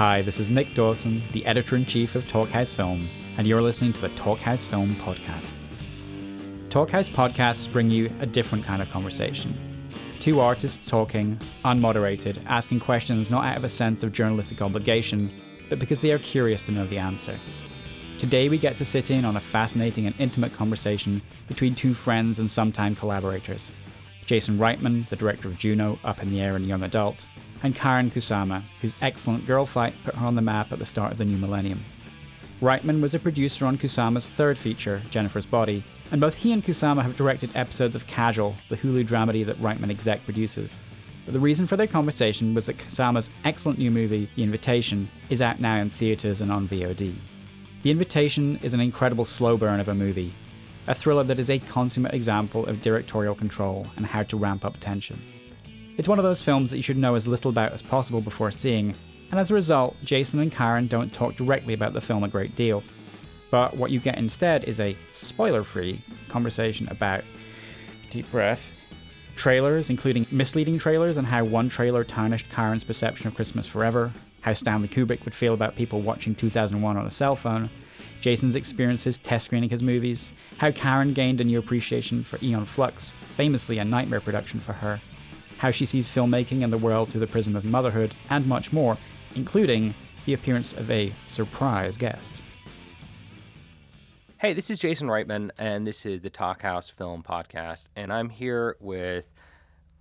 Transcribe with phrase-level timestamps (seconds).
[0.00, 3.06] Hi, this is Nick Dawson, the editor in chief of Talkhouse Film,
[3.36, 5.52] and you're listening to the Talkhouse Film Podcast.
[6.70, 9.54] Talkhouse podcasts bring you a different kind of conversation.
[10.18, 11.36] Two artists talking,
[11.66, 15.30] unmoderated, asking questions not out of a sense of journalistic obligation,
[15.68, 17.38] but because they are curious to know the answer.
[18.16, 22.38] Today, we get to sit in on a fascinating and intimate conversation between two friends
[22.38, 23.70] and sometime collaborators
[24.24, 27.26] Jason Reitman, the director of Juno, Up in the Air and Young Adult,
[27.62, 31.18] and Karyn Kusama, whose excellent Girlfight put her on the map at the start of
[31.18, 31.84] the new millennium.
[32.60, 37.02] Reitman was a producer on Kusama's third feature, Jennifer's Body, and both he and Kusama
[37.02, 40.80] have directed episodes of Casual, the Hulu dramedy that Reitman exec produces.
[41.24, 45.40] But the reason for their conversation was that Kusama's excellent new movie, The Invitation, is
[45.40, 47.14] out now in theatres and on VOD.
[47.82, 50.34] The Invitation is an incredible slow burn of a movie,
[50.86, 54.78] a thriller that is a consummate example of directorial control and how to ramp up
[54.80, 55.22] tension.
[56.00, 58.50] It's one of those films that you should know as little about as possible before
[58.50, 58.94] seeing,
[59.30, 62.56] and as a result, Jason and Karyn don't talk directly about the film a great
[62.56, 62.82] deal.
[63.50, 67.22] But what you get instead is a spoiler free conversation about
[68.08, 68.72] deep breath,
[69.36, 74.54] trailers, including misleading trailers, and how one trailer tarnished Karyn's perception of Christmas Forever, how
[74.54, 77.68] Stanley Kubrick would feel about people watching 2001 on a cell phone,
[78.22, 83.12] Jason's experiences test screening his movies, how Karen gained a new appreciation for Aeon Flux,
[83.32, 84.98] famously a nightmare production for her,
[85.60, 88.96] how she sees filmmaking and the world through the prism of motherhood, and much more,
[89.34, 89.92] including
[90.24, 92.40] the appearance of a surprise guest.
[94.38, 98.78] Hey, this is Jason Reitman, and this is the Talkhouse Film Podcast, and I'm here
[98.80, 99.34] with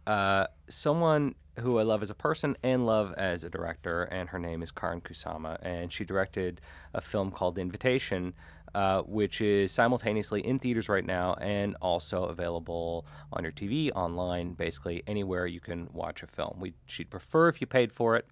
[0.08, 4.40] uh, someone who I love as a person and love as a director, and her
[4.40, 6.62] name is Karyn Kusama, and she directed
[6.94, 8.34] a film called The Invitation,
[8.76, 14.54] uh, which is simultaneously in theaters right now and also available on your TV, online,
[14.54, 16.58] basically anywhere you can watch a film.
[16.60, 18.28] We, she'd prefer if you paid for it.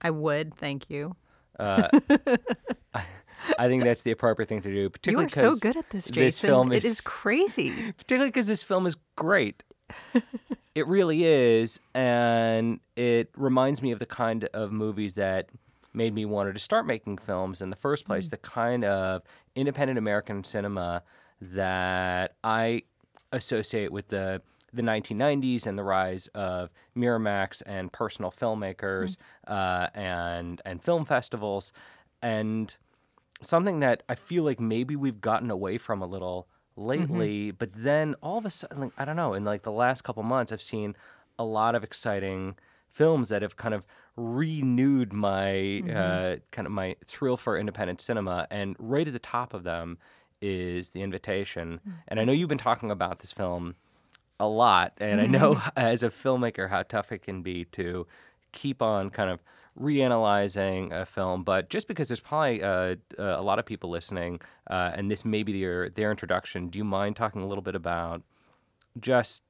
[0.00, 1.16] I would, thank you.
[1.58, 1.88] Uh,
[2.94, 3.04] I,
[3.58, 4.90] I think that's the appropriate thing to do.
[4.90, 6.22] Particularly, you are so good at this, Jason.
[6.22, 7.70] This film it is crazy.
[7.98, 9.62] particularly because this film is great.
[10.74, 15.48] it really is, and it reminds me of the kind of movies that
[15.94, 18.28] made me wanted to start making films in the first place.
[18.28, 19.22] The kind of
[19.54, 21.02] independent American cinema
[21.40, 22.82] that I
[23.32, 24.42] associate with the
[24.74, 31.72] the 1990s and the rise of Miramax and personal filmmakers uh, and and film festivals,
[32.22, 32.74] and
[33.42, 36.46] something that I feel like maybe we've gotten away from a little
[36.76, 37.50] lately.
[37.50, 40.22] But then all of a sudden, like, I don't know, in like the last couple
[40.22, 40.96] months, I've seen
[41.38, 42.56] a lot of exciting
[42.90, 43.84] films that have kind of
[44.16, 48.46] renewed my uh, kind of my thrill for independent cinema.
[48.50, 49.98] And right at the top of them
[50.40, 51.80] is The Invitation.
[52.08, 53.74] And I know you've been talking about this film
[54.40, 58.06] a lot, and I know as a filmmaker how tough it can be to
[58.50, 59.42] keep on kind of
[59.80, 61.44] reanalyzing a film.
[61.44, 65.24] But just because there's probably uh, uh, a lot of people listening, uh, and this
[65.24, 68.22] may be their their introduction, do you mind talking a little bit about
[69.00, 69.42] just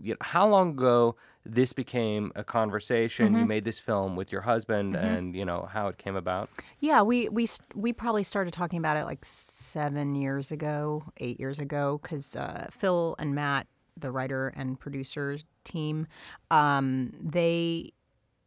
[0.00, 1.16] you know, how long ago
[1.46, 3.34] this became a conversation?
[3.34, 6.48] You made this film with your husband, and you know how it came about.
[6.80, 11.58] Yeah, we we we probably started talking about it like seven years ago, eight years
[11.58, 13.66] ago, because uh, Phil and Matt,
[13.96, 16.06] the writer and producer team,
[16.50, 17.92] um, they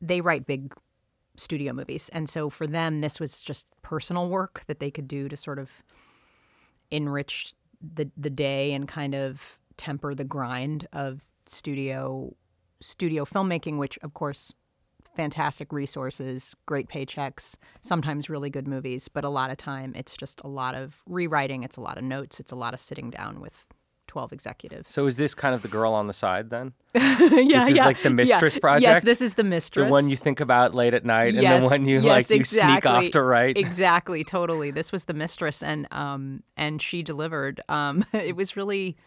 [0.01, 0.73] they write big
[1.35, 5.29] studio movies, and so for them, this was just personal work that they could do
[5.29, 5.83] to sort of
[6.89, 12.33] enrich the the day and kind of temper the grind of studio
[12.79, 14.53] studio filmmaking, which of course
[15.15, 20.41] fantastic resources, great paychecks, sometimes really good movies, but a lot of time it's just
[20.43, 23.41] a lot of rewriting, it's a lot of notes, it's a lot of sitting down
[23.41, 23.65] with
[24.07, 24.91] 12 executives.
[24.91, 26.73] So is this kind of the girl on the side then?
[26.95, 27.01] yeah,
[27.59, 28.15] this is yeah, like the yeah.
[28.15, 29.85] Mistress Yes, this is the Mistress.
[29.85, 32.37] The one you think about late at night, and the one you yes, like you
[32.37, 32.71] exactly.
[32.73, 33.57] sneak off to write.
[33.57, 34.71] Exactly, totally.
[34.71, 37.61] This was the mistress, and um, and she delivered.
[37.69, 38.97] Um, it was really,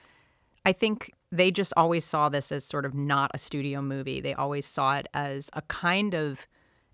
[0.64, 4.20] I think they just always saw this as sort of not a studio movie.
[4.20, 6.46] They always saw it as a kind of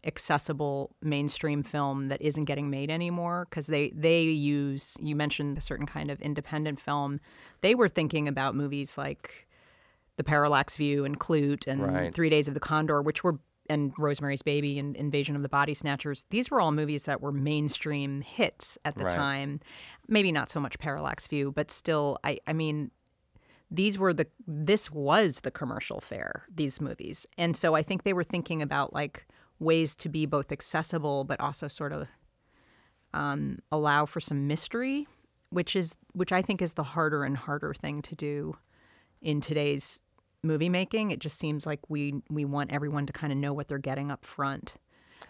[0.04, 5.60] accessible mainstream film that isn't getting made anymore because they they use you mentioned a
[5.60, 7.18] certain kind of independent film
[7.60, 9.48] they were thinking about movies like
[10.16, 12.14] the parallax view and Klute and Right.
[12.14, 15.74] three days of the condor which were and rosemary's baby and invasion of the body
[15.74, 19.16] snatchers these were all movies that were mainstream hits at the Right.
[19.16, 19.60] time
[20.06, 22.92] maybe not so much parallax view but still i i mean
[23.70, 27.26] these were the this was the commercial fare these movies.
[27.36, 29.26] And so i think they were thinking about like
[29.58, 32.06] ways to be both accessible but also sort of
[33.14, 35.06] um, allow for some mystery
[35.50, 38.56] which is which i think is the harder and harder thing to do
[39.22, 40.02] in today's
[40.46, 41.10] movie making.
[41.10, 44.10] It just seems like we we want everyone to kind of know what they're getting
[44.10, 44.76] up front.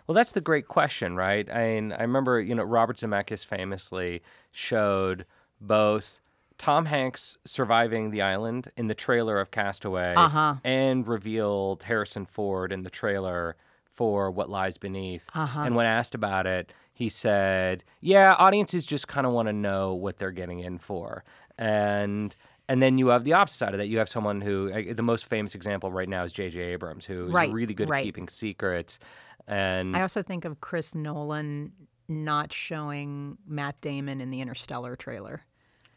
[0.06, 1.48] Well, that's the great question, right?
[1.50, 4.22] I mean, I remember, you know, Robert Zemeckis famously
[4.52, 5.26] showed
[5.60, 6.20] both
[6.58, 10.54] Tom Hanks surviving the island in the trailer of Castaway Uh-huh.
[10.64, 15.28] and revealed Harrison Ford in the trailer for What Lies Beneath.
[15.34, 15.60] Uh-huh.
[15.60, 19.94] And when asked about it, he said, "Yeah, audiences just kind of want to know
[19.94, 21.24] what they're getting in for."
[21.58, 22.34] And
[22.68, 23.86] and then you have the opposite side of that.
[23.88, 26.58] You have someone who the most famous example right now is J.J.
[26.58, 28.00] Abrams, who is Right, really good right.
[28.00, 28.98] at keeping secrets.
[29.46, 31.72] And I also think of Chris Nolan
[32.08, 35.44] not showing Matt Damon in the Interstellar trailer.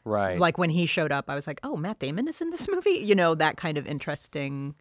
[0.09, 2.67] Right, Like when he showed up, I was like, "Oh, Matt Damon is in this
[2.69, 4.75] movie." You know, that kind of interesting.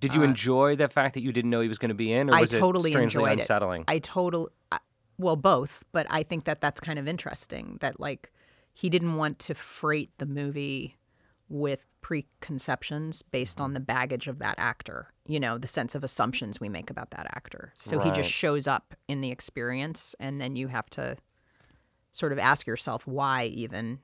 [0.00, 2.28] Did you enjoy the fact that you didn't know he was going to be in,
[2.28, 3.80] or uh, I was totally it strangely enjoyed unsettling?
[3.82, 3.84] it.
[3.88, 4.78] I total, I-
[5.18, 7.78] well, both, but I think that that's kind of interesting.
[7.80, 8.32] That like
[8.72, 10.96] he didn't want to freight the movie
[11.48, 15.08] with preconceptions based on the baggage of that actor.
[15.26, 17.72] You know, the sense of assumptions we make about that actor.
[17.76, 21.16] So he just shows up in the experience, and then you have to
[22.12, 24.00] sort of ask yourself why even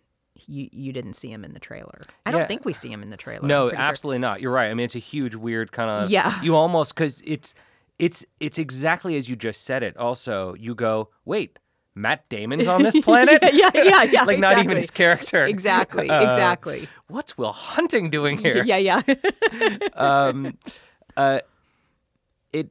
[0.47, 2.03] you you didn't see him in the trailer.
[2.27, 2.47] I don't Yeah.
[2.47, 3.47] think we see him in the trailer.
[3.47, 3.85] No, pretty sure.
[3.91, 4.41] absolutely not.
[4.41, 4.71] You're right.
[4.71, 6.11] I mean, it's a huge, weird kind of.
[6.11, 6.41] Yeah.
[6.43, 7.55] You almost because it's
[7.99, 9.97] it's it's exactly as you just said it.
[9.97, 11.59] Also, you go, wait,
[11.95, 13.39] Matt Damon's on this planet?
[13.53, 14.23] yeah, yeah, yeah.
[14.25, 15.45] like not even his character.
[15.45, 16.89] Exactly, Uh, exactly.
[17.09, 18.65] What's Will Hunting doing here?
[18.65, 19.03] Yeah, yeah.
[19.95, 20.57] um,
[21.17, 21.41] uh,
[22.53, 22.71] it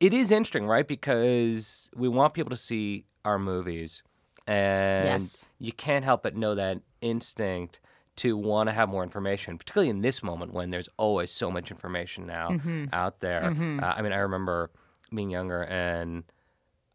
[0.00, 0.86] it is interesting, right?
[0.88, 4.02] Because we want people to see our movies,
[4.48, 5.46] and Yes.
[5.58, 7.80] you can't help but know that instinct
[8.16, 11.70] to want to have more information, particularly in this moment when there's always so much
[11.70, 12.86] information now Mm-hmm.
[12.92, 13.44] out there.
[13.44, 13.50] Uh,
[13.96, 14.70] I mean, I remember
[15.14, 16.24] being younger, and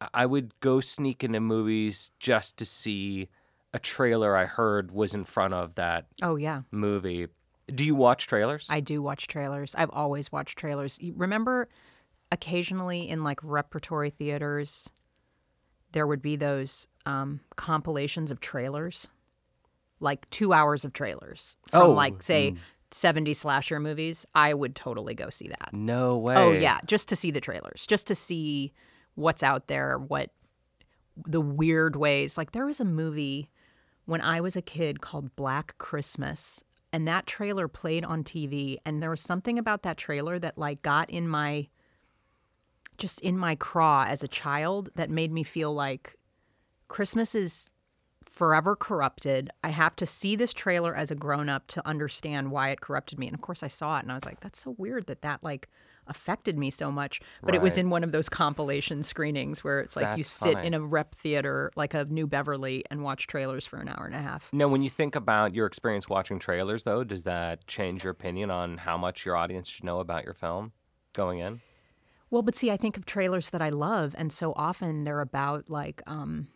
[0.02, 3.30] I- I would go sneak into movies just to see
[3.74, 6.64] a trailer I heard was in front of that oh yeah.
[6.72, 7.28] movie.
[7.74, 8.68] Do you watch trailers?
[8.70, 9.74] I do watch trailers.
[9.76, 10.98] I've always watched trailers.
[11.00, 11.70] You remember
[12.32, 14.92] occasionally in like repertory theaters
[15.94, 19.08] there would be those um, compilations of trailers,
[20.00, 22.56] like two hours of trailers from Oh, like say
[22.92, 24.26] 70 slasher movies.
[24.36, 25.70] I would totally go see that.
[25.72, 26.36] No way.
[26.36, 28.74] Oh yeah, just to see the trailers, just to see
[29.16, 30.32] what's out there, what
[31.26, 32.38] the weird ways.
[32.38, 33.50] Like there was a movie
[34.06, 39.02] when I was a kid called Black Christmas, and that trailer played on TV, and
[39.02, 41.70] there was something about that trailer that like got in my
[43.04, 46.16] just in my craw as a child that made me feel like
[46.88, 47.70] Christmas is
[48.26, 49.50] forever corrupted.
[49.62, 53.20] I have to see this trailer as a grown up to understand why it corrupted
[53.20, 53.28] me.
[53.28, 55.44] And of course, I saw it and I was like, that's so weird that that
[55.44, 55.68] like
[56.08, 57.20] affected me so much.
[57.42, 60.68] But it was in one of those compilation screenings where it's like you sit funny.
[60.68, 64.16] in a rep theater like a New Beverly and watch trailers for an hour and
[64.16, 64.48] a half.
[64.54, 68.50] Now, when you think about your experience watching trailers, though, does that change your opinion
[68.50, 70.72] on how much your audience should know about your film
[71.12, 71.60] going in?
[72.34, 75.70] Well, but see, I think of trailers that I love, and so often they're about
[75.70, 76.48] like um,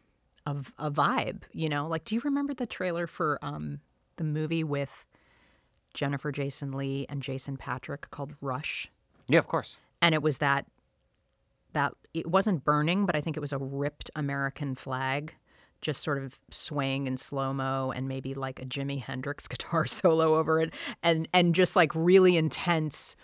[0.43, 1.85] a, a vibe, you know.
[1.85, 3.81] Like, do you remember the trailer for um,
[4.15, 5.05] the movie with
[5.93, 8.89] Jennifer Jason Lee and Jason Patric called Rush?
[9.27, 9.77] Yeah, of course.
[10.01, 10.65] And it was that
[11.73, 15.35] that it wasn't burning, but I think it was a ripped American flag,
[15.83, 20.37] just sort of swaying in slow mo, and maybe like a Jimi Hendrix guitar solo
[20.37, 23.15] over it, and and just like really intense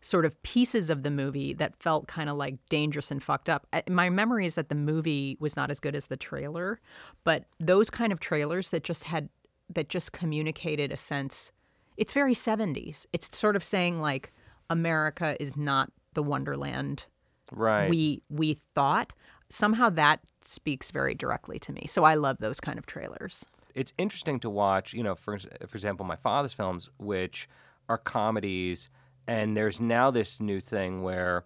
[0.00, 3.66] sort of pieces of the movie that felt kind of like dangerous and fucked up.
[3.88, 6.80] My memory is that the movie was not as good as the trailer,
[7.24, 9.28] but those kind of trailers that just had
[9.68, 11.52] that just communicated a sense
[11.96, 13.04] it's very 70s.
[13.12, 14.32] It's sort of saying like
[14.70, 17.04] America is not the wonderland
[17.52, 17.90] Right.
[17.90, 19.12] we we thought.
[19.50, 21.82] Somehow that speaks very directly to me.
[21.86, 23.44] So I love those kind of trailers.
[23.74, 27.48] it's interesting to watch, you know, for for example, my father's films, which
[27.88, 28.88] are comedies,
[29.26, 31.44] and there's now this new thing where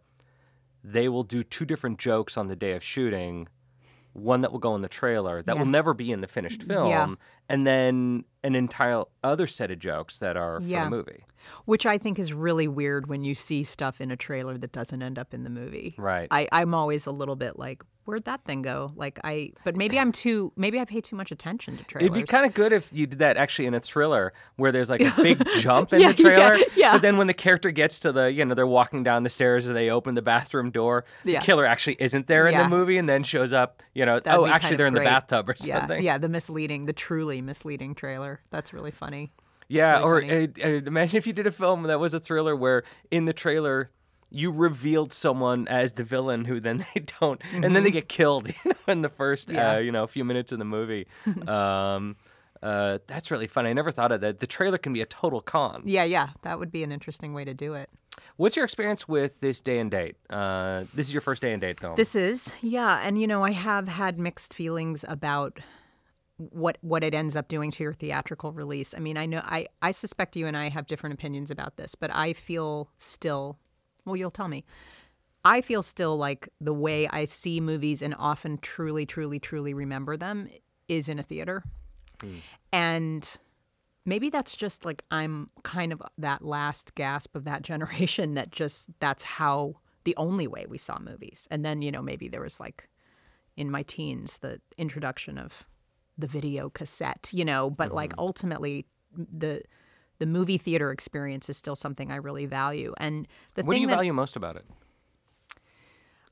[0.83, 3.49] they will do two different jokes on the day of shooting.
[4.13, 6.89] One that will go in the trailer that will never be in the finished film,
[6.89, 7.15] Yeah.
[7.49, 11.25] And then an entire other set of jokes that are for the movie.
[11.67, 15.03] Which I think is really weird when you see stuff in a trailer that doesn't
[15.03, 15.95] end up in the movie.
[15.99, 16.29] Right.
[16.31, 18.93] I, I'm always a little bit like, where'd that thing go?
[18.97, 22.05] Like I but maybe I'm too maybe I pay too much attention to trailers.
[22.11, 24.91] It'd be kind of good if you did that actually in a thriller where there's
[24.91, 26.57] like a big jump in Yeah, the trailer.
[26.57, 26.93] yeah, yeah.
[26.93, 29.67] But then when the character gets to the, you know, they're walking down the stairs
[29.67, 31.41] and they open the bathroom door, Yeah.
[31.41, 32.65] the killer actually isn't there in Yeah.
[32.65, 35.49] the movie and then shows up, you know, That'd oh, actually they're in the bathtub
[35.49, 35.69] or something.
[35.75, 36.05] yeah, something.
[36.05, 38.41] yeah, the misleading, the truly misleading trailer.
[38.51, 39.33] That's really funny.
[39.69, 42.55] Yeah, really or uh, uh, imagine if you did a film that was a thriller
[42.55, 43.91] where in the trailer
[44.31, 48.49] you revealed someone as the villain who then they don't, and then they get killed,
[48.65, 49.57] you know, in the first, Mm-hmm.
[49.57, 49.77] Yeah.
[49.77, 51.07] uh, you know, a few minutes of the movie.
[51.49, 52.17] um,
[52.63, 53.67] uh, that's really fun.
[53.67, 54.41] I never thought of that.
[54.41, 55.83] The trailer can be a total con.
[55.85, 57.91] Yeah, yeah, that would be an interesting way to do it.
[58.37, 60.17] What's your experience with this day and date?
[60.31, 61.95] Uh, this is your first day and date film.
[61.97, 65.59] This is, yeah, and you know, I have had mixed feelings about
[66.37, 68.95] what what it ends up doing to your theatrical release.
[68.95, 71.95] I mean, I know I I suspect you and I have different opinions about this,
[71.95, 73.59] but I feel still,
[74.05, 74.65] well, you'll tell me.
[75.45, 80.17] I feel still like the way I see movies and often truly truly truly remember
[80.17, 80.49] them
[80.89, 81.63] is in a theater.
[82.21, 82.37] Hmm.
[82.73, 83.39] And
[84.05, 88.91] maybe that's just like I'm kind of that last gasp of that generation that just
[89.01, 91.49] that's how the only way we saw movies.
[91.51, 92.89] And then, you know, maybe there was like
[93.57, 95.65] in my teens the introduction of
[96.19, 99.63] the video cassette, you know, but like ultimately the
[100.19, 102.95] the movie theater experience is still something I really value.
[102.99, 104.65] And the what do thing you that value most about it?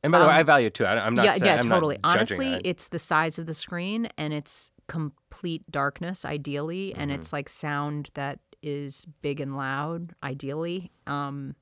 [0.04, 0.84] And by the way, I value it too.
[0.84, 1.24] I, am not.
[1.24, 1.98] yeah, saying, yeah, I'm totally.
[2.02, 2.62] Honestly, it.
[2.64, 7.20] it's the size of the screen and it's complete darkness, ideally, and Mm-hmm.
[7.20, 10.90] it's like sound that is big and loud, ideally.
[11.06, 11.54] Um,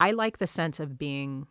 [0.00, 1.46] I like the sense of being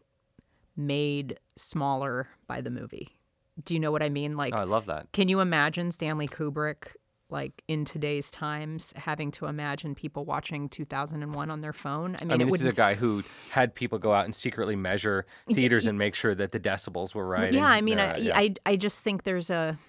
[0.75, 3.15] made smaller by the movie.
[3.63, 4.35] Do you know what I mean?
[4.37, 5.11] Like, Oh, I love that.
[5.11, 6.87] can you imagine Stanley Kubrick?
[7.29, 12.15] Like in today's times, having to imagine people watching 2001 on their phone.
[12.19, 14.25] I mean, I mean, it this would is a guy who had people go out
[14.25, 17.51] and secretly measure theaters and make sure that the decibels were right.
[17.51, 18.37] Yeah, and, I mean, uh, I, yeah.
[18.37, 19.79] I I just think there's a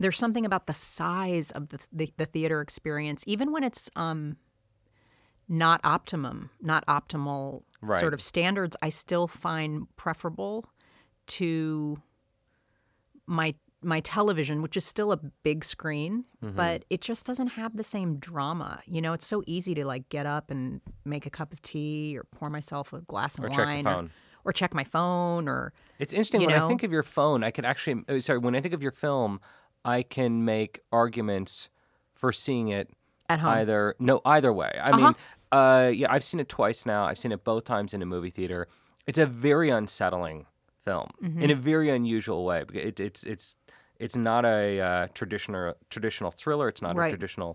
[0.00, 4.36] there's something about the size of the the, the theater experience, even when it's um
[5.48, 8.00] not optimum, not optimal Right.
[8.00, 8.76] sort of standards.
[8.82, 10.64] I still find preferable
[11.28, 12.02] to
[13.28, 16.56] my my television, which is still a big screen, Mm-hmm.
[16.56, 18.80] but it just doesn't have the same drama.
[18.86, 22.18] You know, it's so easy to like get up and make a cup of tea
[22.18, 24.10] or pour myself a glass of Or wine phone.
[24.44, 27.44] or check my phone or It's interesting when I think of your phone.
[27.44, 29.40] I could actually, uh, sorry, when I think of your film,
[29.84, 31.68] I can make arguments
[32.14, 32.90] for seeing it
[33.28, 33.50] at home.
[33.50, 34.72] either no either way.
[34.82, 35.14] I mean,
[35.52, 37.04] uh, yeah, I've seen it twice now.
[37.04, 38.66] I've seen it both times in a movie theater.
[39.06, 40.46] It's a very unsettling
[40.88, 41.42] film Mm-hmm.
[41.44, 42.60] in a very unusual way.
[42.66, 43.46] because It, it's it's
[44.04, 46.66] it's not a uh, traditional traditional thriller.
[46.72, 47.08] It's not Right.
[47.08, 47.52] a traditional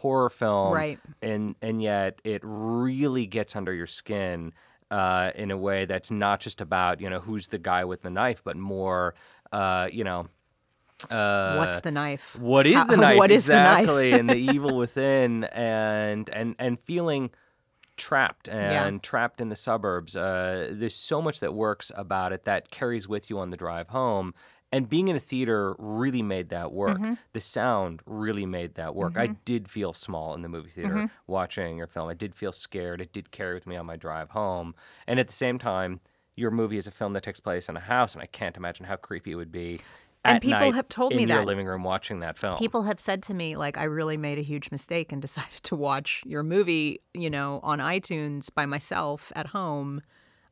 [0.00, 0.98] horror film, Right.
[1.22, 4.52] And and yet it really gets under your skin.
[4.88, 8.10] Uh, in a way that's not just about you know who's the guy with the
[8.18, 9.14] knife, but more
[9.52, 10.20] uh, you know
[11.10, 12.38] uh, What's the knife?
[12.38, 13.80] what is How- the knife what is the knife?
[13.80, 17.30] exactly and the evil within and and and feeling
[17.96, 22.70] trapped and trapped in the suburbs uh, there's so much that works about it that
[22.70, 24.34] carries with you on the drive home
[24.72, 26.98] and being in a theater really made that work.
[26.98, 27.14] Mm-hmm.
[27.32, 29.16] the sound really made that work.
[29.16, 31.06] I did feel small in the movie theater Mm-hmm.
[31.28, 32.08] watching your film.
[32.08, 33.00] I did feel scared.
[33.00, 34.74] It did carry with me on my drive home.
[35.06, 36.00] And at the same time
[36.34, 38.84] your movie is a film that takes place in a house and i can't imagine
[38.84, 39.80] how creepy it would be
[40.28, 41.46] And people have told in me your that.
[41.46, 44.42] living room watching that film People have said to me, like, I really made a
[44.42, 49.48] huge mistake and decided to watch your movie, you know, on iTunes by myself at
[49.48, 50.02] home.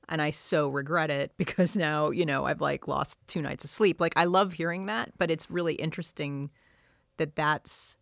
[0.09, 3.71] And I so regret it because now, you know, I've like lost two nights of
[3.71, 4.00] sleep.
[4.00, 6.50] Like, I love hearing that, but it's really interesting
[7.16, 7.97] that that's.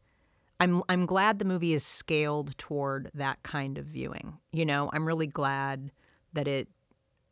[0.61, 4.39] I'm I'm glad the movie is scaled toward that kind of viewing.
[4.53, 5.91] You know, I'm really glad
[6.35, 6.69] that it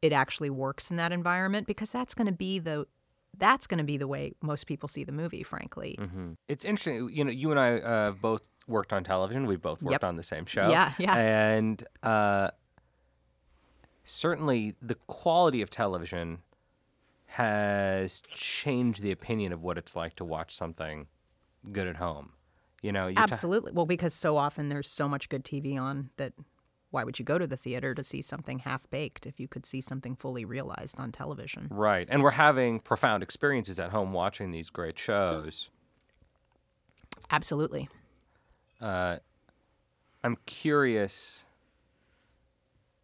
[0.02, 2.86] it actually works in that environment because that's going to be the
[3.38, 5.96] that's going to be the way most people see the movie, frankly.
[6.00, 6.32] Mm-hmm.
[6.48, 7.10] It's interesting.
[7.12, 9.46] You know, you and I uh, both worked on television.
[9.46, 10.04] We both worked Yep.
[10.04, 10.68] on the same show.
[10.68, 11.16] Yeah, yeah.
[11.16, 12.50] And uh,
[14.04, 16.38] certainly, the quality of television
[17.26, 21.06] has changed the opinion of what it's like to watch something
[21.72, 22.30] good at home.
[22.82, 23.72] You know, ta- Absolutely.
[23.72, 26.32] well, because so often there's so much good TV on that
[26.90, 29.64] why would you go to the theater to see something half baked if you could
[29.64, 31.68] see something fully realized on television?
[31.70, 35.70] right, and we're having profound experiences at home watching these great shows.
[37.30, 37.88] Absolutely.
[38.80, 39.18] Uh,
[40.24, 41.44] I'm curious.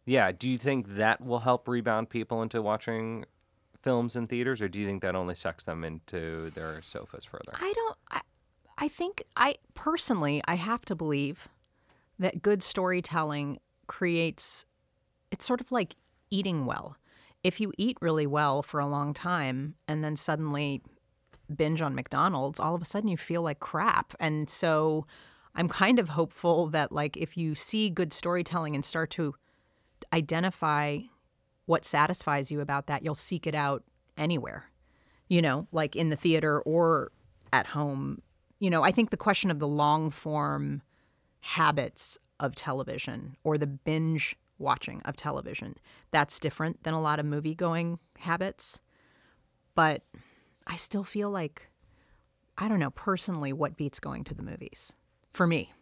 [0.05, 3.25] Yeah, do you think that will help rebound people into watching
[3.81, 7.53] films in theaters, or do you think that only sucks them into their sofas further?
[7.53, 8.21] I don't I,
[8.77, 11.47] I think I personally I have to believe
[12.19, 14.65] that good storytelling creates
[15.31, 15.95] it's sort of like
[16.29, 16.97] eating well.
[17.43, 20.81] If you eat really well for a long time and then suddenly
[21.53, 24.13] binge on McDonald's, all of a sudden you feel like crap.
[24.19, 25.05] And so
[25.55, 29.35] I'm kind of hopeful that like if you see good storytelling and start to
[30.13, 30.99] identify
[31.65, 33.83] what satisfies you about that, you'll seek it out
[34.17, 34.69] anywhere.
[35.27, 37.11] You know, like in the theater or
[37.51, 38.21] at home.
[38.59, 40.81] You know, I think the question of the long form
[41.41, 45.75] habits of television or the binge watching of television,
[46.11, 48.81] that's different than a lot of movie going habits.
[49.75, 50.03] But
[50.65, 51.69] I still feel like
[52.57, 54.93] I don't know personally what beats going to the movies
[55.31, 55.73] for me.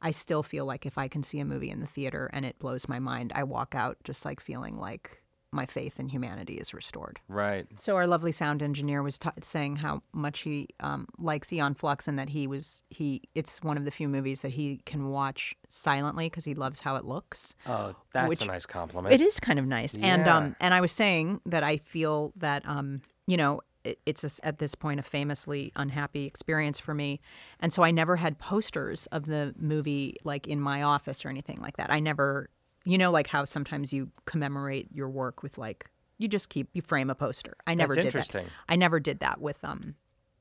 [0.00, 2.58] I still feel like if I can see a movie in the theater and it
[2.58, 6.74] blows my mind, I walk out just like feeling like my faith in humanity is
[6.74, 7.20] restored.
[7.28, 7.66] Right.
[7.76, 12.06] So our lovely sound engineer was ta saying how much he um, likes Aeon Flux
[12.06, 13.22] and that he was he.
[13.34, 16.96] It's one of the few movies that he can watch silently because he loves how
[16.96, 17.54] it looks.
[17.66, 19.14] Oh, that's Which- a nice compliment.
[19.14, 22.66] It is kind of nice, and um, and I was saying that I feel that
[22.68, 27.20] um, you know, it, it's a at this point a famously unhappy experience for me,
[27.60, 31.58] and so I never had posters of the movie like in my office or anything
[31.60, 31.90] like that.
[31.90, 32.50] I never,
[32.88, 36.80] you know, like how sometimes you commemorate your work with like you just keep you
[36.80, 37.54] frame a poster.
[37.66, 38.44] I never That's did that.
[38.66, 39.94] I never did that with um,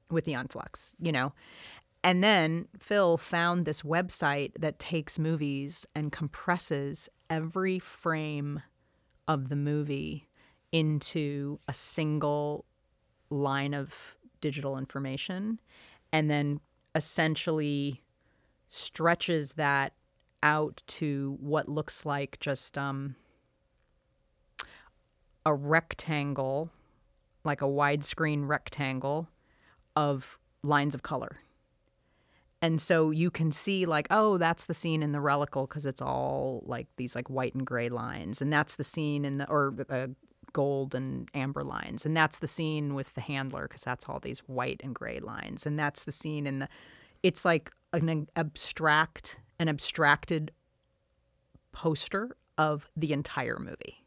[0.10, 1.34] with the Flux, you know.
[2.06, 8.62] And then Phil found this website that takes movies and compresses every frame
[9.28, 10.30] of the movie
[10.72, 12.64] into a single
[13.30, 15.60] line of digital information
[16.14, 16.62] and then
[16.96, 18.02] essentially
[18.70, 19.92] stretches that
[20.44, 23.16] out to what looks like just um,
[25.46, 26.70] a rectangle,
[27.44, 29.28] like a widescreen rectangle
[29.96, 31.38] of lines of color.
[32.62, 36.02] And so you can see like, oh, that's the scene in the relical because it's
[36.02, 39.76] all like these like white and gray lines, and that's the scene in the or
[39.90, 40.08] uh,
[40.54, 44.40] gold and amber lines, and that's the scene with the handler because that's all these
[44.40, 46.68] white and gray lines, and that's the scene in the.
[47.22, 50.52] It's like an abstract, an abstracted
[51.72, 54.04] poster of the entire movie.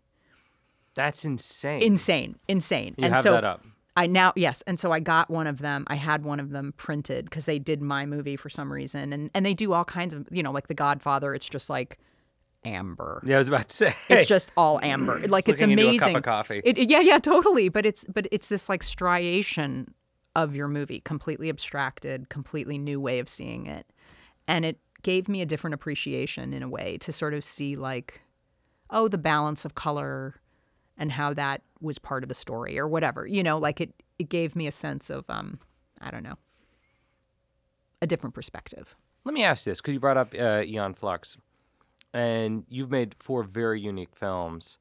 [0.95, 1.83] That's insane.
[1.83, 2.95] Insane, insane.
[2.99, 3.65] you and have so that up.
[3.97, 5.85] I now yes, and so I got one of them.
[5.89, 9.31] I had one of them printed because they did my movie for some reason, and
[9.35, 11.35] and they do all kinds of you know like The Godfather.
[11.35, 11.99] It's just like
[12.65, 13.23] amber.
[13.25, 13.95] Yeah, I was about to say.
[14.09, 15.21] It's just all amber.
[15.29, 16.09] Like it's, looking into a amazing.
[16.09, 16.61] cup of coffee.
[16.65, 17.69] It, it- yeah, yeah, totally.
[17.69, 19.95] But it's but it's this like striation
[20.37, 23.87] of your movie, completely abstracted, completely new way of seeing it,
[24.47, 28.21] and it gave me a different appreciation in a way to sort of see like,
[28.91, 30.41] oh, the balance of color
[30.97, 33.27] and how that was part of the story or whatever.
[33.27, 35.59] You know, like it it gave me a sense of um,
[36.01, 36.37] I don't know,
[38.03, 38.95] a different perspective.
[39.25, 41.37] Let me ask this because you brought up uh, Aeon Flux,
[42.13, 44.79] and you've made four very unique films,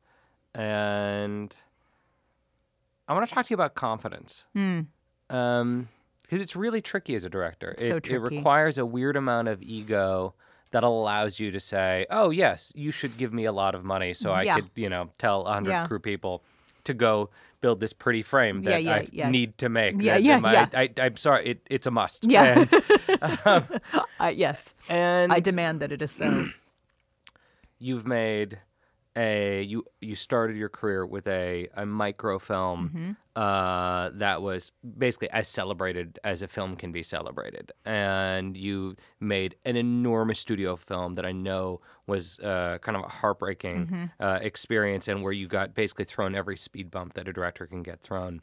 [0.54, 1.56] and
[3.08, 4.46] I want to talk to you about confidence.
[5.30, 5.90] Um,
[6.30, 7.74] because it's really tricky as a director.
[7.80, 8.38] So it, it tricky.
[8.38, 10.36] requires a weird amount of ego
[10.72, 14.14] that allows you to say, "Oh yes, you should give me a lot of money
[14.14, 14.56] so I Yeah.
[14.56, 15.88] could, you know, tell a hundred Yeah.
[15.88, 16.44] crew people
[16.84, 17.30] to go
[17.62, 19.96] build this pretty frame that yeah, I need to make.
[20.00, 20.68] Yeah, that- yeah, that my- yeah.
[20.74, 22.26] I, I'm sorry, it, it's a must.
[22.30, 22.66] Yeah.
[23.46, 23.82] And,
[24.20, 26.48] Uh, yes, and I demand that it is so.
[27.80, 28.60] you've made
[29.16, 33.12] a you you started your career with a a microfilm Mm-hmm.
[33.36, 39.56] uh, that was basically as celebrated as a film can be celebrated, and you made
[39.66, 44.06] an enormous studio film that I know was uh, kind of a heartbreaking Mm-hmm.
[44.24, 47.82] uh, experience, and where you got basically thrown every speed bump that a director can
[47.84, 48.42] get thrown.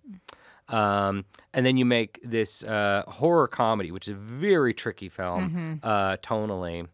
[0.69, 1.25] Um,
[1.55, 6.17] and then you make this uh, horror comedy, which is a very tricky film uh,
[6.19, 6.89] tonally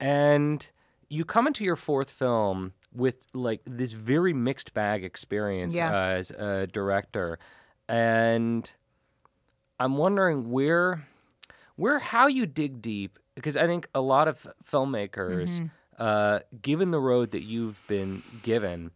[0.00, 0.68] and
[1.08, 5.94] you come into your fourth film with like this very mixed bag experience Yeah.
[5.94, 7.38] as a director
[7.88, 8.70] and
[9.78, 11.06] i'm wondering where
[11.76, 17.00] where how you dig deep because i think a lot of filmmakers uh, given the
[17.00, 18.90] road that you've been given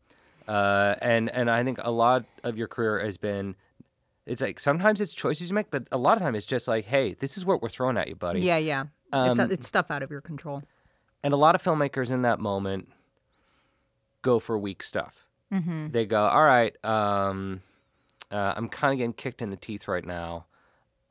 [0.49, 3.55] uh, and and i think a lot of your career has been
[4.27, 6.85] it's like sometimes it's choices you make but a lot of time it's just like
[6.87, 8.85] hey this is what we're throwing at you buddy Yeah, yeah.
[9.13, 10.63] it's, Um, it's stuff out of your control.
[11.23, 12.89] and a lot of filmmakers in that moment
[14.25, 15.27] go for weak stuff.
[15.53, 15.91] Mm-hmm.
[15.91, 17.61] They go, all right, um,
[18.33, 20.47] uh, I'm kind of getting kicked in the teeth right now.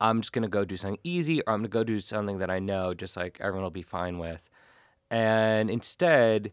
[0.00, 2.38] I'm just going to go do something easy, or I'm going to go do something
[2.38, 4.50] that I know just like everyone will be fine with.
[5.10, 6.52] And instead,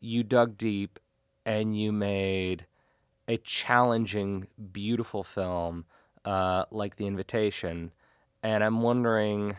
[0.00, 1.00] you dug deep
[1.44, 2.66] and you made
[3.26, 5.86] a challenging, beautiful film
[6.24, 7.90] uh, like The Invitation.
[8.42, 9.56] And I'm wondering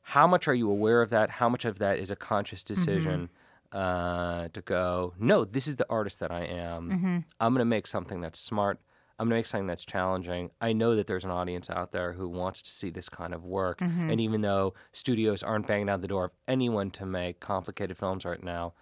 [0.00, 1.30] how much are you aware of that?
[1.30, 3.28] How much of that is a conscious decision
[3.72, 7.24] uh, to go, no, this is the artist that I am.
[7.40, 8.80] I'm going to make something that's smart.
[9.18, 10.50] I'm going to make something that's challenging.
[10.62, 13.44] I know that there's an audience out there who wants to see this kind of
[13.44, 13.80] work.
[14.10, 18.24] And even though studios aren't banging down the door of anyone to make complicated films
[18.24, 18.72] right now,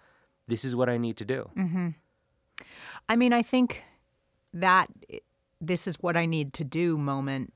[0.47, 1.49] this is what I need to do.
[3.09, 3.83] I mean, I think
[4.53, 4.87] that
[5.61, 7.53] this is what I need to do moment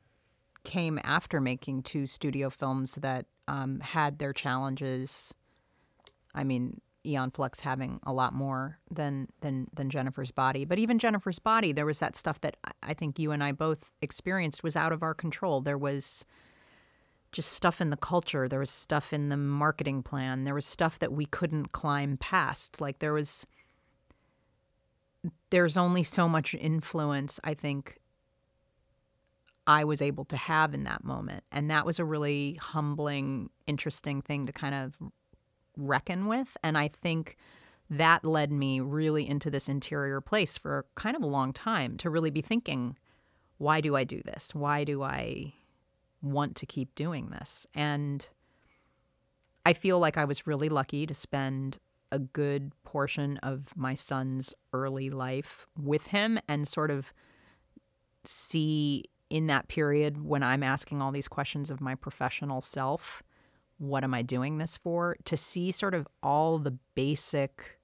[0.65, 5.34] came after making two studio films that um, had their challenges.
[6.36, 10.99] I mean, Aeon Flux having a lot more than than than Jennifer's Body, but even
[10.99, 14.75] Jennifer's Body, there was that stuff that I- think you and I both experienced was
[14.75, 15.61] out of our control.
[15.61, 16.25] There was
[17.31, 18.47] just stuff in the culture.
[18.47, 20.43] There was stuff in the marketing plan.
[20.43, 22.79] There was stuff that we couldn't climb past.
[22.79, 23.45] Like there was
[25.49, 27.97] there's only so much influence I think
[29.65, 31.43] I was able to have in that moment.
[31.51, 34.97] And that was a really humbling, interesting thing to kind of
[35.77, 36.57] reckon with.
[36.63, 37.38] And I think
[37.89, 42.09] that led me really into this interior place for kind of a long time to
[42.09, 42.97] really be thinking,
[43.57, 44.55] why do I do this?
[44.55, 45.53] Why do I
[46.21, 47.67] want to keep doing this?
[47.73, 48.27] And
[49.65, 51.77] I feel like I was really lucky to spend
[52.12, 57.13] a good portion of my son's early life with him and sort of
[58.23, 63.23] see in that period when I'm asking all these questions of my professional self,
[63.84, 65.17] what am I doing this for?
[65.26, 67.80] To see sort of all the basic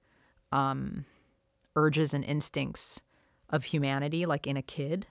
[0.50, 1.04] um,
[1.76, 3.02] urges and instincts
[3.50, 5.06] of humanity, like in a kid,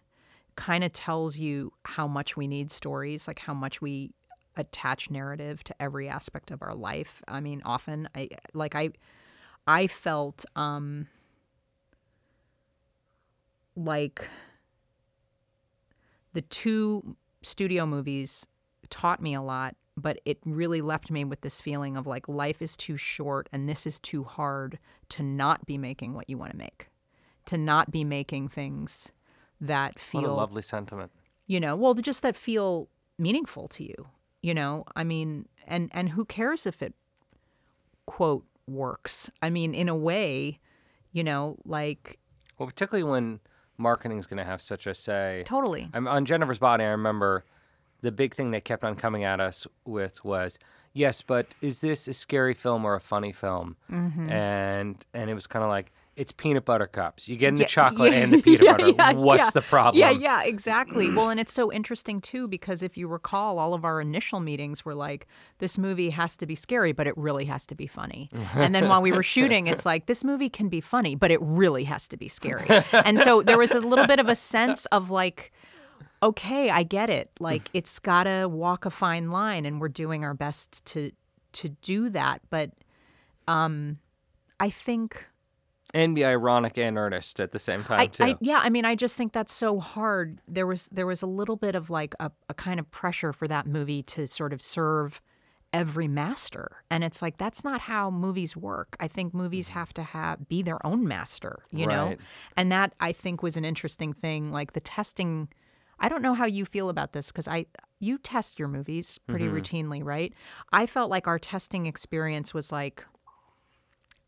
[0.56, 4.12] kind of tells you how much we need stories, like how much we
[4.58, 7.22] attach narrative to every aspect of our life.
[7.28, 8.90] I mean, often I like I
[9.68, 11.08] I felt um
[13.76, 14.28] like
[16.34, 18.48] the two studio movies
[18.90, 22.62] taught me a lot, but it really left me with this feeling of like life
[22.62, 26.52] is too short and this is too hard to not be making what you want
[26.52, 26.88] to make,
[27.46, 29.12] to not be making things
[29.62, 31.12] that feel What a lovely sentiment.
[31.48, 34.08] you know well just that feel meaningful to you
[34.42, 36.94] you know i mean and and who cares if it
[38.06, 40.60] quote works i mean in a way
[41.12, 42.20] you know like
[42.58, 43.40] Well, particularly when
[43.78, 45.44] marketing's going to have such a say.
[45.46, 46.84] totally I'm on Jennifer's Body.
[46.84, 47.44] I remember
[48.02, 50.58] the big thing they kept on coming at us with was,
[50.94, 53.76] yes, but is this a scary film or a funny film?
[53.92, 54.30] Mm-hmm.
[54.30, 57.30] And and it was kind of like it's peanut butter cups.
[57.30, 59.20] You get in the Yeah, chocolate yeah, and the peanut yeah, butter.
[59.20, 59.98] What's the problem?
[59.98, 61.10] Yeah, yeah, exactly.
[61.10, 64.84] well, and it's so interesting too because if you recall, all of our initial meetings
[64.84, 65.28] were like,
[65.60, 68.30] this movie has to be scary, but it really has to be funny.
[68.54, 71.40] and then while we were shooting, it's like, this movie can be funny, but it
[71.42, 72.68] really has to be scary.
[72.92, 75.54] and so there was a little bit of a sense of like,
[76.22, 77.32] okay, I get it.
[77.42, 81.12] Like it's got to walk a fine line, and we're doing our best to
[81.54, 82.42] to do that.
[82.50, 82.72] But
[83.48, 83.98] um,
[84.60, 85.26] I think.
[85.92, 88.24] And be ironic and earnest at the same time I, too.
[88.24, 90.40] I, yeah, I mean, I just think that's so hard.
[90.48, 93.48] There was there was a little bit of like a, a kind of pressure for
[93.48, 95.20] that movie to sort of serve
[95.74, 98.96] every master, and it's like that's not how movies work.
[99.00, 102.16] I think movies have to have be their own master, you know,
[102.56, 104.52] and that I think was an interesting thing.
[104.52, 105.48] Like the testing.
[106.00, 107.66] I don't know how you feel about this because I
[108.00, 109.58] you test your movies pretty mm-hmm.
[109.58, 110.34] routinely, right?
[110.72, 113.06] I felt like our testing experience was like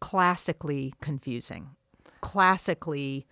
[0.01, 1.69] classically confusing,
[2.19, 3.25] classically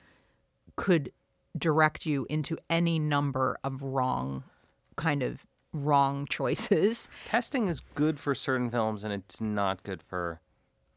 [0.76, 1.12] could
[1.58, 4.44] direct you into any number of wrong
[4.96, 7.10] kind of wrong choices.
[7.26, 10.40] Testing is good for certain films and it's not good for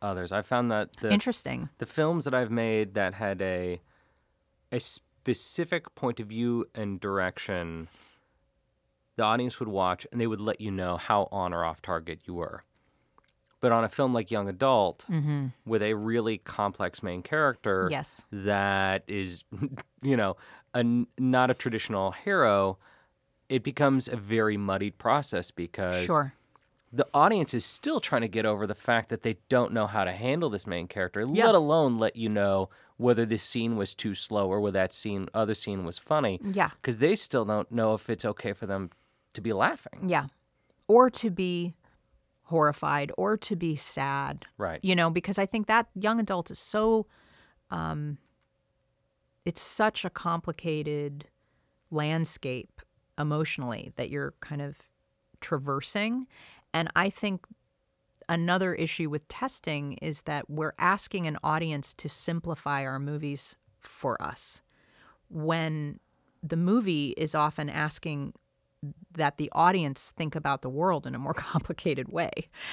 [0.00, 0.32] others.
[0.32, 1.68] I found that the Interesting.
[1.78, 3.80] the films that I've made that had a
[4.72, 4.80] a
[5.26, 7.86] specific point of view and direction,
[9.16, 12.20] the audience would watch and they would let you know how on or off target
[12.24, 12.64] you were.
[13.60, 15.46] But on a film like Young Adult, mm-hmm.
[15.64, 18.24] with a really complex main character, Yes.
[18.32, 19.44] that is,
[20.02, 20.36] you know,
[20.74, 20.84] a,
[21.18, 22.78] not a traditional hero,
[23.48, 26.34] it becomes a very muddied process because Sure.
[26.92, 30.02] the audience is still trying to get over the fact that they don't know how
[30.02, 31.46] to handle this main character, Yeah.
[31.46, 32.70] let alone let you know
[33.02, 36.40] whether this scene was too slow or whether that scene other scene was funny.
[36.42, 36.70] Yeah.
[36.80, 38.90] Because they still don't know if it's okay for them
[39.34, 40.08] to be laughing.
[40.08, 40.26] Yeah.
[40.88, 41.74] Or to be
[42.44, 44.44] horrified or to be sad.
[44.58, 44.80] Right.
[44.82, 47.06] You know, because I think that young adult is so
[47.70, 48.18] um
[49.44, 51.26] it's such a complicated
[51.90, 52.80] landscape
[53.18, 54.78] emotionally that you're kind of
[55.40, 56.26] traversing.
[56.72, 57.46] And I think
[58.32, 64.20] another issue with testing is that we're asking an audience to simplify our movies for
[64.22, 64.62] us
[65.28, 66.00] when
[66.42, 68.32] the movie is often asking
[69.12, 72.30] that the audience think about the world in a more complicated way.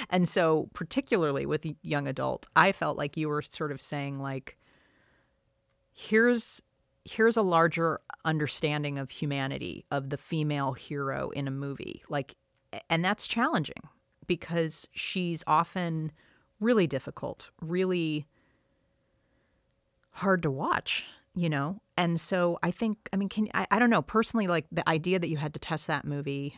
[0.10, 4.58] And so, particularly with young adult, I felt like you were sort of saying like
[5.92, 6.62] here's
[7.04, 12.02] here's a larger understanding of humanity of the female hero in a movie.
[12.08, 12.36] Like
[12.90, 13.90] and that's challenging
[14.30, 16.14] because she's often
[16.62, 18.26] really difficult, really
[20.12, 21.82] hard to watch, you know?
[21.98, 25.20] And so I think, I mean, can I, I don't know, personally, like the idea
[25.20, 26.58] that you had to test that movie,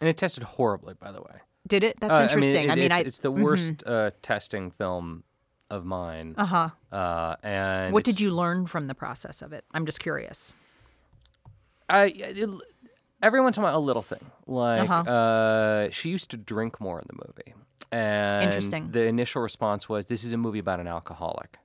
[0.00, 1.40] And it tested horribly, by the way.
[1.66, 2.00] did it?
[2.00, 2.70] That's Uh, interesting.
[2.70, 5.22] I it- mean, it's, I, it's the worst uh, testing film
[5.70, 6.34] of mine.
[6.36, 6.68] uh huh.
[6.90, 9.64] Uh, and What did you learn from the process of it?
[9.72, 10.54] I'm just curious.
[11.88, 12.48] I it,
[13.22, 14.24] every once in a while, a little thing.
[14.46, 15.10] Like Uh-huh.
[15.10, 17.54] uh, she used to drink more in the movie,
[17.90, 18.90] and Interesting.
[18.90, 21.58] the initial response was, "This is a movie about an alcoholic,"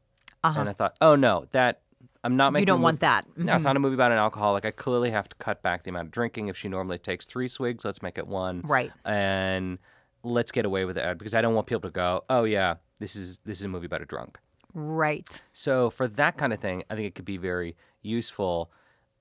[0.43, 0.59] Uh-huh.
[0.59, 1.81] and I thought, "Oh no, that
[2.23, 3.25] I'm not making." You don't want that.
[3.37, 4.65] No, it's not a movie about an alcoholic.
[4.65, 6.47] I clearly have to cut back the amount of drinking.
[6.47, 8.61] If she normally takes three swigs, let's make it one.
[8.65, 8.91] Right.
[9.05, 9.77] And
[10.23, 13.15] let's get away with it because I don't want people to go, "Oh yeah, this
[13.15, 14.39] is this is a movie about a drunk."
[14.73, 15.41] Right.
[15.53, 18.69] So for that kind of thing, I think it could be very useful,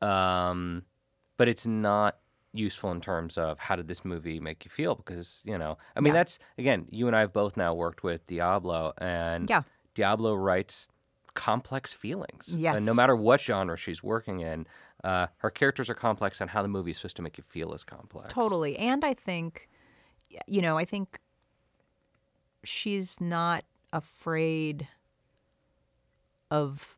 [0.03, 0.83] um,
[1.37, 2.17] but it's not
[2.59, 4.95] useful in terms of how did this movie make you feel?
[4.95, 6.21] Because you know, I mean, Yeah.
[6.21, 9.63] that's again, you and I have both now worked with Diablo, and Yeah.
[9.95, 10.89] Diablo writes
[11.35, 12.49] complex feelings.
[12.57, 12.77] Yes.
[12.79, 14.67] and no matter what genre she's working in,
[15.05, 17.73] uh, her characters are complex, and how the movie is supposed to make you feel
[17.75, 18.33] is complex.
[18.33, 18.77] Totally.
[18.79, 19.69] And I think,
[20.47, 21.21] you know, I think
[22.65, 24.89] she's not afraid
[26.51, 26.97] of,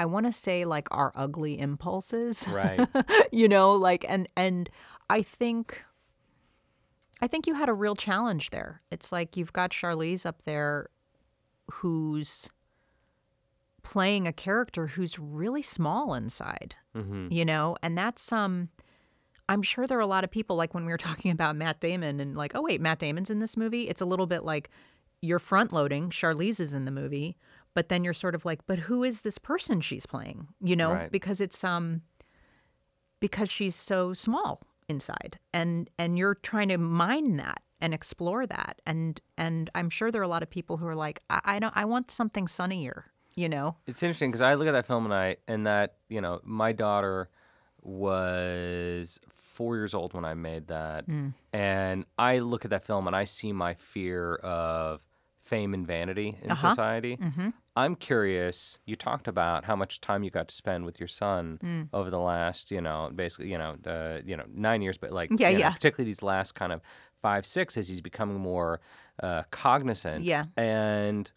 [0.00, 2.48] I want to say like our ugly impulses.
[2.48, 2.80] Right.
[3.32, 4.70] you know, like, and, and
[5.10, 5.84] I think,
[7.20, 8.80] I think you had a real challenge there.
[8.90, 10.88] It's like you've got Charlize up there
[11.70, 12.48] who's
[13.82, 16.76] playing a character who's really small inside,
[17.30, 18.70] you know, and that's, um,
[19.50, 21.78] I'm sure there are a lot of people like when we were talking about Matt
[21.80, 23.86] Damon and like, oh wait, Matt Damon's in this movie.
[23.86, 24.70] It's a little bit like
[25.20, 26.08] you're front loading.
[26.08, 27.36] Charlize is in the movie,
[27.74, 30.48] but then you're sort of like, but who is this person she's playing?
[30.60, 31.10] You know, Right.
[31.12, 32.02] because it's um
[33.20, 38.80] because she's so small inside, and and you're trying to mine that and explore that,
[38.86, 41.58] and and I'm sure there are a lot of people who are like, I, I
[41.58, 43.06] don't, I want something sunnier.
[43.36, 46.20] You know, It's interesting because I look at that film and I and that you
[46.20, 47.28] know my daughter
[47.82, 51.34] was four years old when I made that, Mm.
[51.52, 55.02] and I look at that film and I see my fear of
[55.40, 56.70] fame and vanity in Uh-huh.
[56.70, 57.16] society.
[57.16, 57.48] Mm-hmm.
[57.76, 58.78] I'm curious.
[58.84, 61.88] You talked about how much time you got to spend with your son Mm.
[61.92, 65.30] over the last, you know, basically, you know, uh, you know, nine years, but like,
[65.36, 65.70] Yeah, you know, yeah.
[65.72, 66.80] particularly these last kind of
[67.22, 68.80] five, six, as he's becoming more
[69.22, 70.24] uh, cognizant.
[70.24, 70.44] Yeah.
[70.56, 71.30] And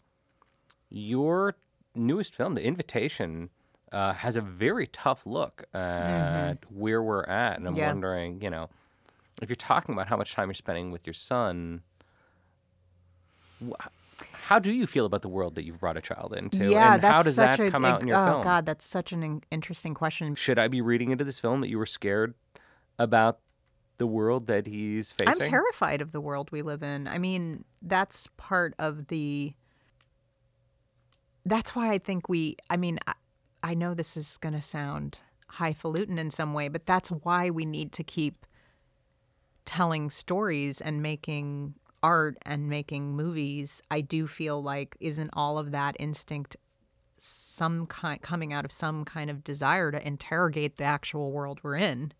[0.90, 1.54] your
[1.94, 3.50] newest film, The Invitation,
[3.92, 7.58] uh, has a very tough look at where we're at.
[7.58, 7.80] And I'm Mm-hmm.
[7.80, 7.88] Yeah.
[7.88, 8.68] wondering, you know,
[9.42, 11.82] if you're talking about how much time you're spending with your son,
[14.32, 16.70] how do you feel about the world that you've brought a child into?
[16.70, 18.42] yeah, and that's how does such that a, come a- out in your oh film?
[18.42, 20.34] God, that's such an interesting question.
[20.34, 22.34] Should I be reading into this film that you were scared
[22.98, 23.38] about
[23.98, 25.42] the world that he's facing?
[25.42, 27.08] I'm terrified of the world we live in.
[27.08, 29.54] I mean, that's part of the.
[31.46, 32.56] That's why I think we.
[32.68, 33.14] I mean, I,
[33.62, 37.64] I know this is going to sound highfalutin in some way, but that's why we
[37.64, 38.44] need to keep
[39.64, 43.82] telling stories and making art and making movies.
[43.90, 46.54] I do feel like isn't all of that instinct
[47.16, 51.76] some kind coming out of some kind of desire to interrogate the actual world we're
[51.76, 52.12] in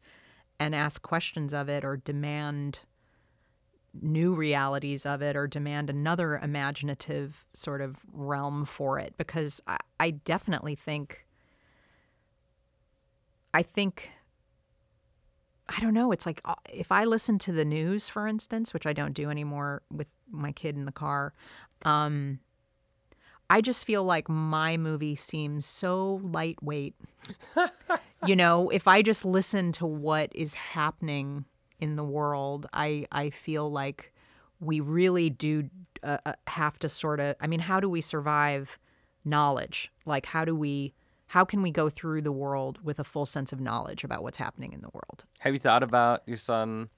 [0.58, 2.80] and ask questions of it or demand
[4.00, 9.76] new realities of it or demand another imaginative sort of realm for it because I,
[10.00, 11.26] I definitely think
[13.52, 14.10] I think
[15.68, 18.86] I don't know it's like uh, if I listen to the news for instance which
[18.86, 21.32] I don't do anymore with my kid in the car
[21.84, 22.40] um
[23.50, 26.94] I just feel like my movie seems so lightweight
[28.26, 31.44] you know, if I just listen to what is happening
[31.80, 34.12] in the world, I I feel like
[34.60, 35.68] we really do
[36.02, 37.36] uh, uh, have to sort of.
[37.40, 38.78] I mean, how do we survive
[39.24, 39.92] knowledge?
[40.06, 40.94] Like, how do we?
[41.34, 44.38] How can we go through the world with a full sense of knowledge about what's
[44.38, 45.24] happening in the world?
[45.40, 46.90] Have you thought about your son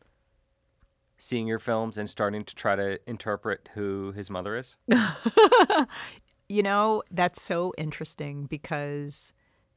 [1.17, 4.77] seeing your films and starting to try to interpret who his mother is?
[6.49, 9.33] You know, that's so interesting because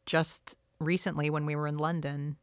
[0.06, 2.38] just recently when we were in London,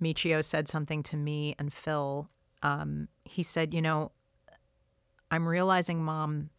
[0.00, 2.28] Michio said something to me and Phil.
[2.62, 4.12] Um, he said, You know,
[5.30, 6.50] I'm realizing, Mom,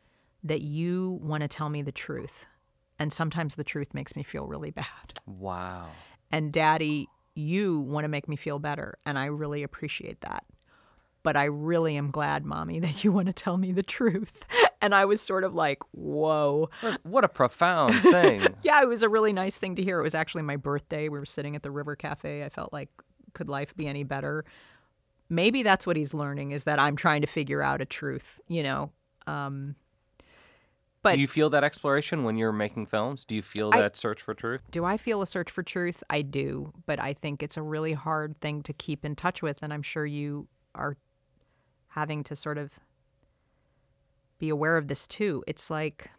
[0.43, 2.45] that you want to tell me the truth.
[3.01, 4.85] And sometimes the truth makes me feel really bad.
[5.25, 5.87] Wow.
[6.31, 8.93] And Daddy, you want to make me feel better.
[9.07, 10.43] And I really appreciate that.
[11.23, 14.45] But I really am glad, Mommy, that you want to tell me the truth.
[14.83, 16.69] And I was sort of like, Whoa.
[17.01, 18.45] What- a profound thing.
[18.61, 19.99] Yeah, it was a really nice thing to hear.
[19.99, 21.09] It was actually my birthday.
[21.09, 22.43] We were sitting at the River Cafe.
[22.45, 22.89] I felt like,
[23.33, 24.45] could life be any better?
[25.27, 28.61] Maybe that's what he's learning is that I'm trying to figure out a truth, you
[28.61, 28.91] know?
[29.25, 29.75] Um,
[31.03, 33.25] but- Do you feel that exploration when you're making films?
[33.25, 34.61] Do you feel I- that search for truth?
[34.71, 36.03] do I feel a search for truth?
[36.09, 39.59] I do, but I think it's a really hard thing to keep in touch with.
[39.61, 40.97] And I'm sure you are
[41.89, 42.79] having to sort of
[44.39, 45.43] be aware of this too.
[45.47, 46.09] It's like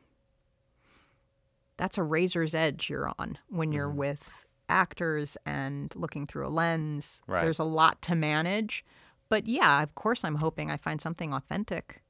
[1.77, 7.23] that's a razor's edge you're on when you're with actors and looking through a lens.
[7.27, 7.41] Right.
[7.41, 8.85] There's a lot to manage.
[9.29, 12.03] But yeah, of course, I'm hoping I find something authentic.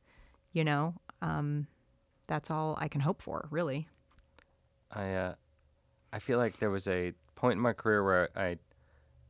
[0.53, 1.67] You know, um,
[2.27, 3.89] that's all I can hope for, really.
[4.91, 5.35] I uh,
[6.13, 8.59] I feel like there was a point in my career where I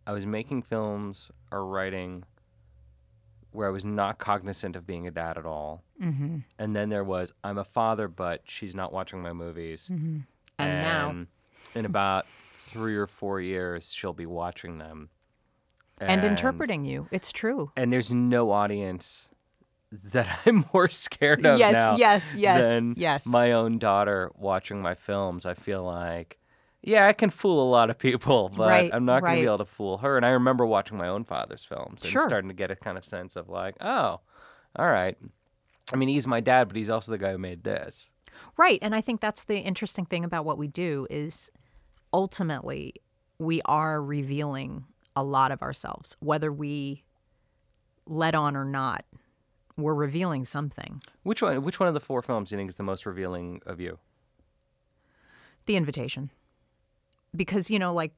[0.06, 2.24] I was making films or writing
[3.52, 5.82] where I was not cognizant of being a dad at all.
[6.02, 6.38] Mm-hmm.
[6.58, 9.88] And then there was I'm a father, but she's not watching my movies.
[9.92, 10.18] Mm-hmm.
[10.58, 11.26] And now-
[11.74, 12.26] in about
[12.58, 15.08] three or four years, she'll be watching them
[15.98, 17.08] And, interpreting you.
[17.10, 17.72] It's true.
[17.76, 19.30] And there's no audience
[20.12, 23.26] that I'm more scared of Yes, now yes, yes, than yes.
[23.26, 25.46] my own daughter watching my films.
[25.46, 26.38] I feel like,
[26.82, 29.46] yeah, I can fool a lot of people, but Right, I'm not going to be
[29.46, 30.16] able to fool her.
[30.16, 32.22] And I remember watching my own father's films and Sure.
[32.26, 34.20] starting to get a kind of sense of like, oh,
[34.76, 35.16] all right.
[35.92, 38.10] I mean, he's my dad, but he's also the guy who made this.
[38.56, 38.78] Right.
[38.80, 41.50] And I think that's the interesting thing about what we do is
[42.12, 42.94] ultimately
[43.38, 47.04] we are revealing a lot of ourselves, whether we
[48.06, 49.04] let on or not.
[49.76, 51.02] We're revealing something.
[51.22, 51.62] Which one?
[51.62, 53.98] Which one of the four films do you think is the most revealing of you?
[55.66, 56.30] The invitation.
[57.34, 58.12] Because, you know, like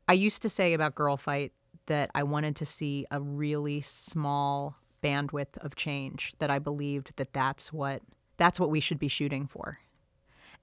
[0.07, 1.51] I used to say about Girlfight
[1.87, 7.33] that I wanted to see a really small bandwidth of change that I believed that
[7.33, 8.01] that's what
[8.37, 9.79] that's what we should be shooting for.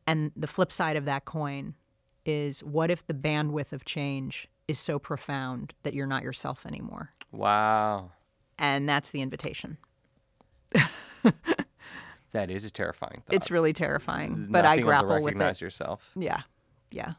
[0.06, 1.74] And the flip side of that coin
[2.24, 7.10] is what if the bandwidth of change is so profound that you're not yourself anymore?
[7.30, 8.12] Wow,
[8.58, 9.78] And that's the invitation.
[12.32, 13.34] that is a terrifying thought.
[13.34, 16.10] It's really terrifying, but Not I being able to grapple with recognize yourself.
[16.16, 16.42] Yeah,
[16.90, 17.12] yeah.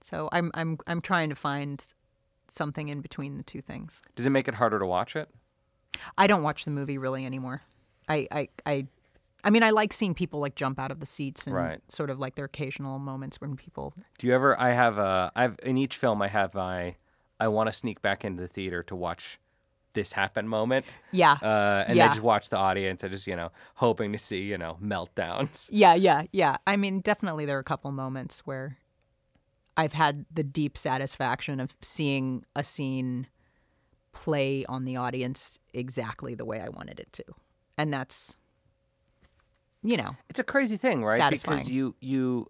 [0.00, 1.84] So I'm I'm I'm trying to find
[2.48, 4.02] something in between the two things.
[4.16, 5.28] Does it make it harder to watch it?
[6.18, 7.62] I don't watch the movie really anymore.
[8.08, 8.86] I I I,
[9.44, 11.80] I mean I like seeing people like jump out of the seats and Right.
[11.88, 13.94] sort of like their occasional moments when people.
[14.18, 14.58] Do you ever?
[14.60, 14.98] I have.
[14.98, 16.20] Uh, I've in each film.
[16.22, 16.54] I have.
[16.54, 16.96] my.
[17.38, 19.40] I want to sneak back into the theater to watch
[19.94, 20.86] this happen moment.
[21.10, 21.32] Yeah.
[21.42, 22.06] Uh, and Yeah.
[22.06, 23.04] I just watch the audience.
[23.04, 25.68] I just you know hoping to see you know meltdowns.
[25.72, 26.56] Yeah, yeah, yeah.
[26.66, 28.78] I mean, definitely there are a couple moments where
[29.76, 33.26] I've had the deep satisfaction of seeing a scene
[34.12, 37.24] play on the audience exactly the way I wanted it to.
[37.78, 38.36] And that's
[39.82, 41.30] you know, It's a crazy thing, right?
[41.30, 42.48] Because you you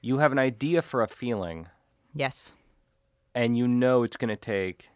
[0.00, 1.66] you have an idea for a feeling,
[2.14, 2.52] yes.
[3.34, 4.88] and you know it's going to take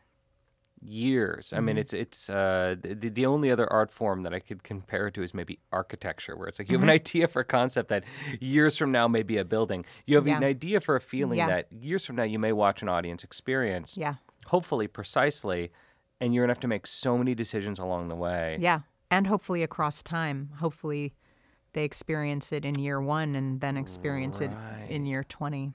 [0.84, 1.52] years.
[1.52, 1.64] I Mm-hmm.
[1.66, 5.14] mean, it's it's uh, the the only other art form that I could compare it
[5.14, 8.04] to is maybe architecture, where it's like you have an idea for a concept that
[8.40, 9.84] years from now may be a building.
[10.06, 10.28] You have Mm-hmm.
[10.30, 10.36] Yeah.
[10.38, 11.46] an idea for a feeling Yeah.
[11.48, 13.96] that years from now you may watch an audience experience.
[13.96, 14.14] Yeah.
[14.46, 15.70] Hopefully, precisely,
[16.20, 18.58] and you're gonna have to make so many decisions along the way.
[18.60, 18.80] Yeah.
[19.10, 20.50] And hopefully across time.
[20.58, 21.14] Hopefully
[21.74, 24.50] they experience it in year 1 and then experience it
[24.88, 25.72] in year 20.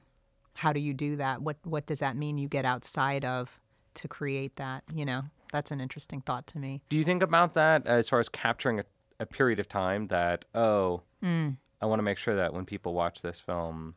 [0.54, 1.42] How do you do that?
[1.42, 3.60] What what does that mean you get outside of
[3.98, 5.24] to create that, you know?
[5.54, 6.82] That's an interesting thought to me.
[6.90, 8.84] Do you think about that as far as capturing a,
[9.20, 11.50] a period of time that oh, Hmm.
[11.82, 13.94] I want to make sure that when people watch this film,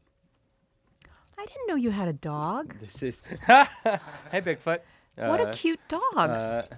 [1.39, 2.75] I didn't know you had a dog.
[2.81, 3.67] this is hey
[4.33, 4.81] Bigfoot.
[5.17, 6.05] What a Uh, cute dog.
[6.15, 6.69] Bigfoot.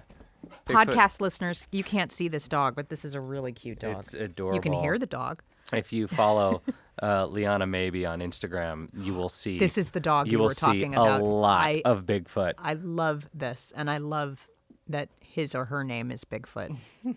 [0.65, 3.99] Podcast listeners, you can't see this dog, but this is a really cute dog.
[3.99, 4.55] It's adorable.
[4.55, 5.41] You can hear the dog.
[5.71, 6.61] If you follow
[7.01, 9.57] uh, Liana Maybe on Instagram, you will see.
[9.59, 11.21] This is the dog you, you will were talking see about.
[11.21, 12.53] a lot I, of Bigfoot.
[12.57, 14.47] I love this, and I love
[14.87, 16.75] that his or her name is Bigfoot.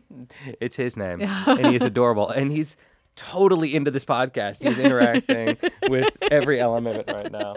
[0.60, 2.76] It's his name, and he's adorable, and he's
[3.16, 4.62] totally into this podcast.
[4.62, 5.56] He's interacting
[5.88, 7.54] with every element of it right now.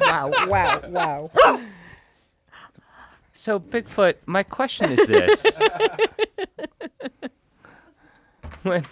[0.00, 1.60] wow, wow, wow.
[3.32, 5.58] So, Bigfoot, my question is this:
[8.62, 8.84] when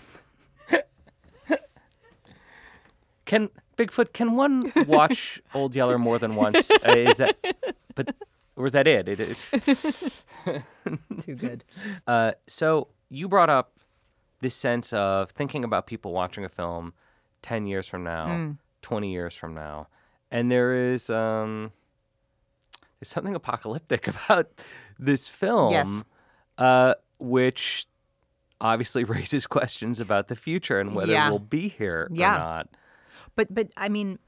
[3.32, 6.70] can Bigfoot can one watch Old Yeller more than once?
[6.70, 7.36] Uh, is that
[7.94, 8.14] but
[8.56, 9.08] or is that it?
[9.08, 9.50] It is.
[11.24, 11.64] Too good.
[12.06, 13.78] Uh, so you brought up
[14.40, 16.92] this sense of thinking about people watching a film
[17.42, 18.50] 10 years from now, Hmm.
[18.82, 19.86] 20 years from now.
[20.30, 21.72] And there is um,
[23.00, 24.48] there's something apocalyptic about
[24.98, 26.04] this film, Yes.
[26.58, 27.86] uh, which
[28.60, 31.30] obviously raises questions about the future and whether Yeah.
[31.30, 32.34] we'll be here Yeah.
[32.34, 32.68] or not.
[33.36, 34.18] But but I mean,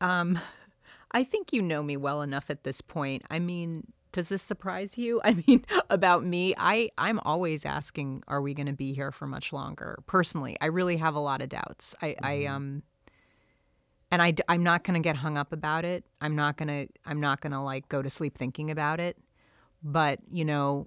[0.00, 0.38] um,
[1.12, 3.22] I think you know me well enough at this point.
[3.30, 5.20] I mean, does this surprise you?
[5.24, 9.26] I mean, about me, I I'm always asking, are we going to be here for
[9.26, 9.98] much longer?
[10.06, 11.94] Personally, I really have a lot of doubts.
[12.02, 12.82] I I um.
[14.08, 16.04] And I, I, am not going to get hung up about it.
[16.20, 19.18] I'm not going to I'm not going to like go to sleep thinking about it.
[19.82, 20.86] But, you know,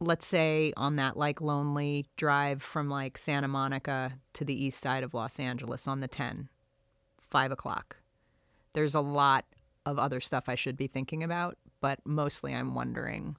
[0.00, 5.02] let's say on that like lonely drive from like Santa Monica to the east side
[5.02, 6.48] of Los Angeles on the 10,
[7.20, 7.96] five o'clock.
[8.72, 9.44] There's a lot
[9.86, 13.36] of other stuff I should be thinking about, but mostly I'm wondering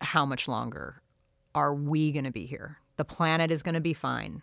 [0.00, 1.02] how much longer
[1.54, 2.78] are we going to be here?
[2.96, 4.42] The planet is going to be fine,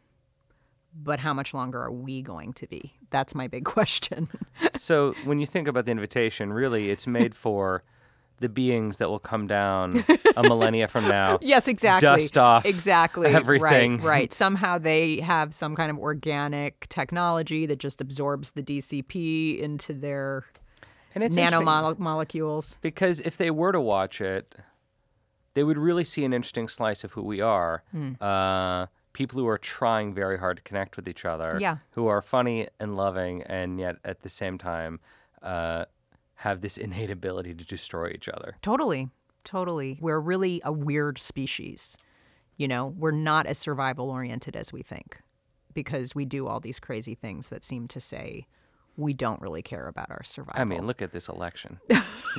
[0.96, 2.94] but how much longer are we going to be?
[3.10, 4.30] That's my big question.
[4.76, 7.84] so when you think about the invitation, really, it's made for
[8.40, 10.04] the beings that will come down
[10.36, 11.38] a millennia from now.
[11.42, 12.08] yes, exactly.
[12.08, 13.98] Dust off exactly everything.
[13.98, 14.34] Right, right.
[14.44, 20.46] Somehow they have some kind of organic technology that just absorbs the DCP into their
[21.16, 22.78] And it's nanomolecules.
[22.82, 24.56] because if they were to watch it,
[25.54, 27.84] they would really see an interesting slice of who we are.
[27.92, 28.14] Hmm.
[28.22, 31.58] Uh, people who are trying very hard to connect with each other.
[31.60, 31.78] Yeah.
[31.92, 35.00] Who are funny and loving, and yet at the same time
[35.42, 35.86] uh,
[36.40, 38.56] have this innate ability to destroy each other.
[38.62, 39.10] Totally,
[39.44, 39.98] totally.
[40.00, 41.98] We're really a weird species.
[42.56, 45.20] You know, we're not as survival oriented as we think
[45.74, 48.48] because we do all these crazy things that seem to say
[48.96, 50.62] we don't really care about our survival.
[50.62, 51.80] I mean, look at this election.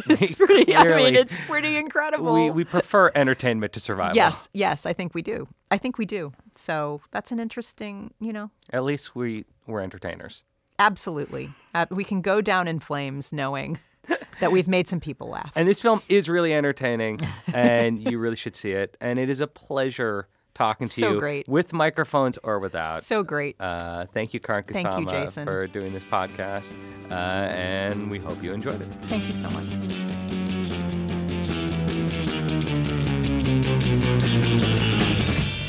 [0.08, 0.74] it's pretty.
[0.74, 2.32] I mean, it's pretty incredible.
[2.34, 4.16] we, we prefer entertainment to survival.
[4.16, 5.46] yes, yes, I think we do.
[5.70, 6.32] I think we do.
[6.54, 10.42] So that's an interesting, you know, At least we, we're entertainers.
[10.78, 11.50] absolutely.
[11.74, 13.78] Uh, we can go down in flames knowing
[14.40, 15.52] that we've made some people laugh.
[15.54, 17.20] And this film is really entertaining,
[17.52, 18.96] and you really should see it.
[19.00, 21.48] And it is a pleasure talking to So you great.
[21.48, 23.04] with microphones or without.
[23.04, 23.56] So great.
[23.60, 25.44] Uh, thank you, Karyn Thank you, Jason.
[25.44, 26.74] for doing this podcast.
[27.10, 28.88] Uh, and we hope you enjoyed it.
[29.04, 29.66] Thank you so much.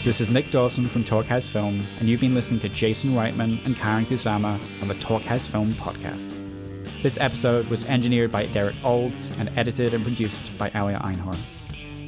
[0.03, 3.75] This is Nick Dawson from Talkhouse Film, and you've been listening to Jason Reitman and
[3.75, 6.27] Karyn Kusama on the Talkhouse Film podcast.
[7.01, 11.39] This episode was engineered by Derek Olds and edited and produced by Alia Einhorn.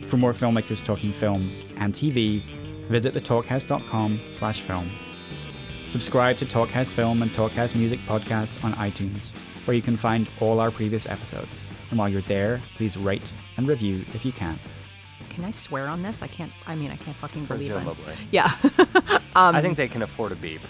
[0.07, 2.43] For more filmmakers talking film and TV,
[2.89, 4.91] visit thetalkhouse.com slash film.
[5.87, 9.31] Subscribe to Talkhouse Film and Talkhouse Music podcasts on iTunes,
[9.65, 11.67] where you can find all our previous episodes.
[11.89, 14.59] And while you're there, please rate and review if you can.
[15.29, 16.21] Can I swear on this?
[16.21, 16.51] I can't.
[16.67, 17.73] I mean, I can't fucking believe it.
[17.73, 18.13] Presumably.
[18.29, 18.55] Yeah.
[19.35, 20.61] I um, think they can afford a beep.